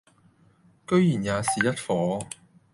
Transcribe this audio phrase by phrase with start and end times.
[0.87, 2.25] 居然也是一夥；